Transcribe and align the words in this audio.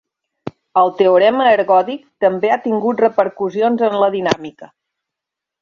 El 0.81 0.87
teorema 1.01 1.49
ergòdic 1.57 2.01
també 2.25 2.53
ha 2.55 2.59
tingut 2.65 3.05
repercussions 3.07 3.87
en 3.91 4.03
la 4.05 4.11
dinàmica. 4.17 4.73